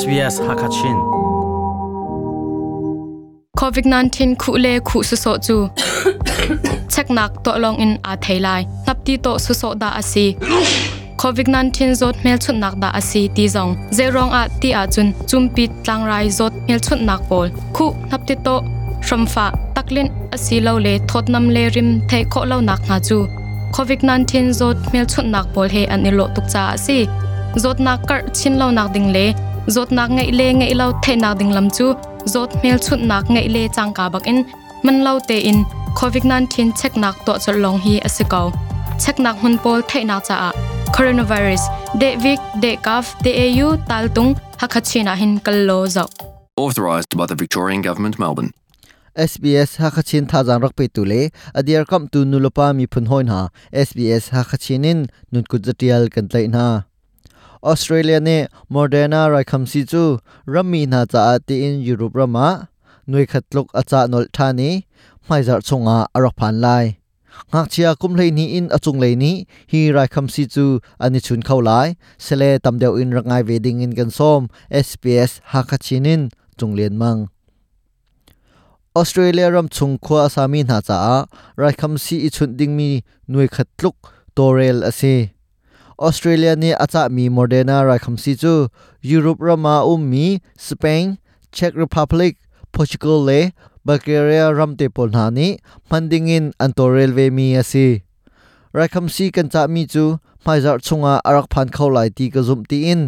[0.00, 0.96] SBS Hakachin.
[3.60, 5.68] COVID-19 khu le khu su so chu
[6.88, 8.64] chak nak to long in a thailai.
[8.86, 10.36] Nap ti to su so da asi.
[11.18, 15.68] COVID-19 zot mel chut nak da asi ti zong zerong a ti a chun chumpi
[15.84, 18.56] tlang rai zot mel chut nak pol khu nap ti to.
[19.06, 23.18] Shramfa taklin asi lo le thot nam le rim the kho lo nak nga chu
[23.76, 26.98] COVID-19 zot mel chut nak pol he an ilo tuk cha asi.
[27.62, 29.26] Zot nak kar chin lo nak ding le
[29.66, 31.94] zot nak ngai le ngai lo thei nak ding lam chu.
[32.24, 34.44] Zot mel chut nak ngai le chang ka bak in.
[34.82, 35.64] Man lo te in.
[35.94, 38.46] COVID-19 check nak to chol long hi asikaw
[39.02, 40.50] check nak hun pol thei nak cha a.
[40.96, 41.62] Coronavirus.
[42.00, 46.08] De vik de kaf de au tal tung hakachina hin kallo zau.
[46.56, 48.52] Authorised by the Victorian Government, Melbourne.
[49.16, 51.30] SBS Hakachin tha jang rak pe tu le.
[51.54, 53.48] Adiar kam tu nulopa mi phun hoin ha.
[53.72, 56.64] SBS Hakachinin nun kut jatial kan tlai na
[57.66, 60.04] ออสเตรเลียเนี่ยโมเดนาไรคำซีจู
[60.52, 62.48] รัมมีนาจาาตีอินยุโรปรมา
[63.08, 64.70] หน่วยขัดลุกอาจารย์นลทานี
[65.24, 69.36] ไม่จัดชงอาอรักผ่านลายากเชียกุมเลนี้อินอจุงเลนี้
[69.72, 70.66] ฮีไรคำซีจู
[71.02, 71.80] อันนี้ชุนเข้าไลา
[72.22, 74.40] เซเลตำเดียวอินรังไงเวดิงอินกันส้ม
[74.86, 76.20] SBS ฮักชินิน
[76.58, 77.16] จุงเลียนมัง
[78.96, 80.98] ออสเตรเลียรำชุงคัวสามีนาจา
[81.58, 82.90] ไรคำซีอิชุนดิงมี
[83.30, 83.94] หน่วยขัดลุก
[84.36, 85.16] ตัวเรลอาซี
[86.02, 88.54] ออสเตรเลียนี่อาจจะมีโมเดนาร์นาไรคำซีจู
[89.10, 90.26] ยุโรปรามาอุมมี
[90.66, 91.02] สเปน
[91.54, 92.32] เช็กรีพับลิก
[92.70, 93.30] โปรตุเกสเล
[93.86, 95.48] บลแกเรียรัมเตปอลฮานี
[95.90, 100.04] มันดิงินอันโตเรลเวมีอาซีารคำซีกันจะมีจู
[100.42, 103.00] ไม่จัดชงอาอารักพันเข้าไหลตีกระซุมตีอิน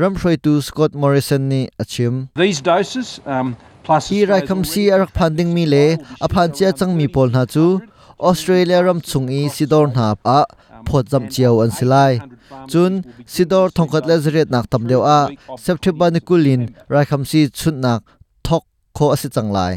[0.00, 3.46] รัมช่วยตูสกอตมอริสันนี่อาชิม These doses um,
[3.84, 5.76] plus ที่ไรคำซีอรักพันดิงมีเล
[6.22, 7.66] อพันเจ้าจังมีปอลฮาจู
[8.24, 10.40] ออสเตรเลียรัมชงอีซิดอร์นาบอะ
[10.86, 12.18] phốt jam chiều an silai.
[12.68, 15.28] Chun, sidor thongkat le zret nak tam deu a.
[15.58, 18.02] September ni kulin rai kham si chut nak,
[18.44, 18.62] thok
[18.94, 19.74] kho asi changlai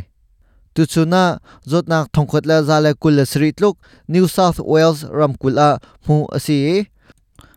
[0.78, 5.57] tu chuna zot nak thongkat le zale kul le sri tluk, New South Wales ramkul
[5.57, 5.69] a
[6.06, 6.85] mu asi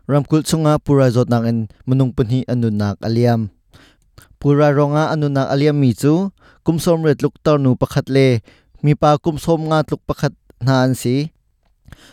[0.09, 3.53] ramkul chunga pura zot nak en munung punhi anun nak aliam
[4.41, 6.13] pura ronga anun nak aliam mi chu
[6.65, 8.27] kumsom ret luk tar nu pakhat le,
[8.81, 10.33] mi pa kumsom nga tluk pakhat
[10.65, 11.29] na an si.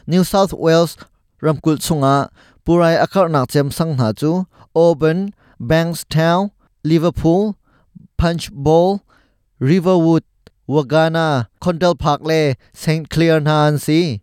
[0.04, 0.92] New South Wales
[1.42, 2.28] ramkul chunga
[2.64, 6.50] purai akar nak chem sang na chu Auburn Bankstown
[6.84, 7.56] Liverpool
[8.18, 9.00] Punchbowl
[9.60, 10.24] Riverwood
[10.68, 14.20] Wagana Condell Park le St Clair na an si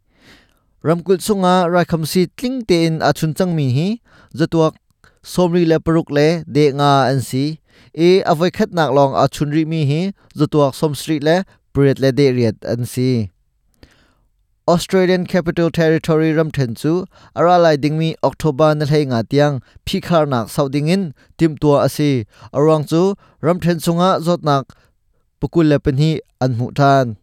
[0.86, 3.88] ramkul sunga rai kham si tling te in a chun chang mi hi
[4.38, 4.74] zatuak
[5.34, 7.46] somri le paruk le de nga an si
[8.08, 10.02] e avoi khat nak long a chun ri mi hi
[10.40, 11.36] zatuak som street le
[11.74, 13.10] pret le de riat an si
[14.68, 17.06] Australian Capital Territory ram then chu
[17.36, 21.04] ara lai ding mi October na hlei nga tiang phikhar nak sauding in
[21.38, 23.02] tim tua asi arang chu
[23.46, 24.74] ram then chunga zot nak
[25.40, 26.10] pukul le pen hi
[26.42, 27.14] an mu than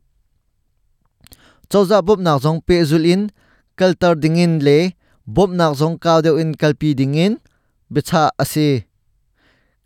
[1.71, 3.23] chawza bob nak jong pe zul in
[3.79, 4.79] kaltar dingin le
[5.27, 7.43] bob nak jong kaw deu in kalpi dingin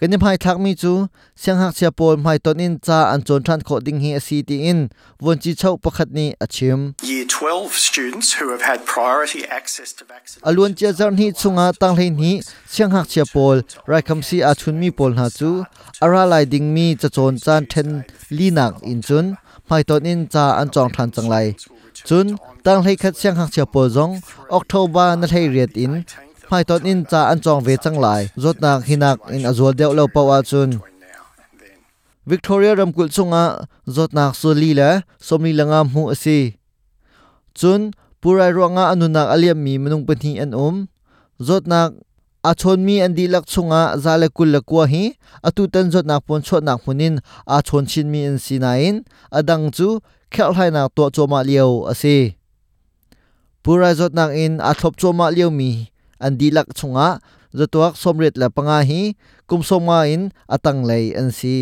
[0.00, 0.92] กันยังไพ่ทักมีจู
[1.40, 4.78] เสียงหักเสียปนไพ่ต้นอินจ้าอันจนทันโคดิ้งเฮซีตีอิน
[5.24, 6.80] วนจีเช้าประคดนี้อาชิม
[7.10, 12.34] Year 12 students who have had priority access to vaccines อลวนเจ้าจารนี้สุงาตั้งเลนี้
[12.70, 13.56] เสียงหักเสียปน
[13.90, 15.50] รายคำสีอาชุนมีปนหาจู
[16.02, 17.88] อาราลดิ้งมีจะจนจันเทน
[18.36, 19.24] ลีนักอินจุน
[19.66, 21.36] ไพ่ต้นอินจ้าอันจองทันจังไล
[22.08, 22.26] จุน
[22.66, 24.10] ตั้งเลยคัดเสียงหักเสียปนจง
[24.52, 25.92] ออกเทวบานาเทเรียดอิน
[26.50, 28.22] mai ton in cha an chong ve chang lai.
[28.42, 30.70] Zot nak hinak in azol deu lo pawa chun.
[32.26, 36.38] Victoria ramkul chunga zot nak so li la somni langa mu ase
[37.54, 37.80] chun,
[38.20, 40.88] purai ronga anunak aliam mi manung pani an um.
[41.40, 41.92] Zot nak,
[42.42, 45.14] a chon mi an dilak chunga zale kul la kwa hi.
[45.46, 47.14] Atu tan zot nak pon chot nak munin
[47.46, 48.38] a chon chin mi in.
[48.38, 52.34] Sinain adang chu, khel hai nak to choma liao ase
[53.62, 55.90] purai zot nak in, a thop choma liao mi.
[56.24, 57.08] อันดีลักชงะ
[57.58, 59.00] จตัวสมเร็จละปังาฮี
[59.50, 60.22] กุมสมาอิน
[60.52, 61.56] อตังเลยอันซี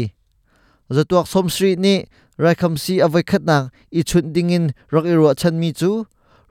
[0.96, 1.98] จตัวสมสรีนี่
[2.40, 3.62] ไรคำซีอวัยขัดนัก
[3.96, 4.64] อีชุนดิ้งิน
[4.94, 5.90] รักอิรัวชันมีจู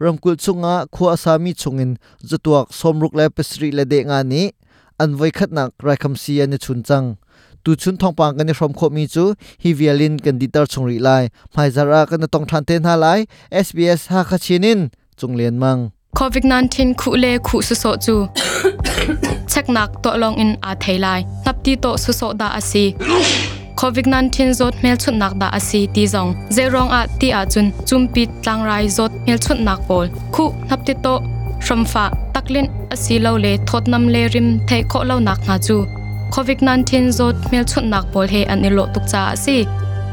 [0.04, 1.92] รำกุลชงะขัวสามีชงิน
[2.30, 4.46] จตัวสมรุกและปสรีและเดงานี้
[5.02, 7.04] อันวัยขัดนักไรคำซีอันชุนจัง
[7.64, 9.24] ตูชุนทองปังกันในพรอมโคมีจู
[9.64, 11.10] ฮิเวียลินกันดิตาร์ชงรีไล
[11.52, 13.08] ไม่จารากันต้องทันเทนฮาไล
[13.66, 14.80] SBS ฮักชินิน
[15.20, 15.78] จงเลียนมัง
[16.16, 18.28] COVID-19 khu le khu su so chu.
[19.48, 22.94] Check nak to long in a thailai nap ti to su so da asi
[23.76, 27.72] COVID-19 zot mel chut nak da asi ti zong zerong a ti a chun.
[27.86, 31.20] Chumpi tlang rai zot mel chut nak pol khu nap ti to
[31.62, 35.86] shramfa taklin asi lo le thot nam le rim thei kho lo nak nga chu.
[36.32, 39.66] COVID-19 zot mel chut nak pol he an ilo tuk cha si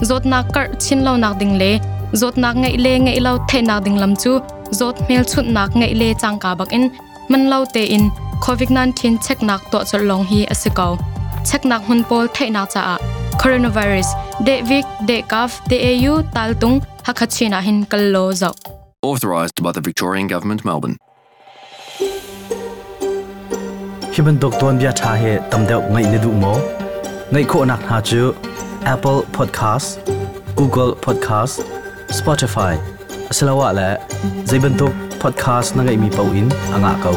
[0.09, 1.79] zot nak kar chin lo nak ding le
[2.13, 4.33] zot nak ngai le ngai lo the nak ding lam chu
[4.79, 6.91] zot mel chut nak ngai le chang ka bak in.
[7.29, 8.11] Man lo te in.
[8.47, 10.93] COVID-19 check nak to chol long hi asikau
[11.45, 12.97] check nak hun pol the nak cha a.
[13.43, 14.09] Coronavirus.
[14.45, 18.51] De vic de kaf de au tal tung hakachina hin kal lo zo
[19.03, 20.97] Authorised by the Victorian Government, Melbourne.
[24.15, 26.55] hi ban dok ton bia tha he tam deuh ngai ne du mo.
[27.33, 28.23] Ngai kho nak ha chu
[28.95, 29.99] apple podcast
[30.57, 31.63] google podcast
[32.19, 32.73] spotify
[33.31, 33.89] asalawa le.
[34.45, 34.93] Zaiban tok
[35.23, 36.27] podcast na ngai mi pau
[36.75, 37.17] anga kau.